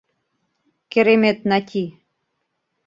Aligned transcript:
—Керемет 0.91 1.39
Нати! 1.49 1.85